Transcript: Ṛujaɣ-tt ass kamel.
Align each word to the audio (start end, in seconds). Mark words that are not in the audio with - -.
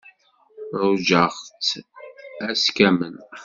Ṛujaɣ-tt 0.81 1.69
ass 2.49 2.63
kamel. 2.77 3.15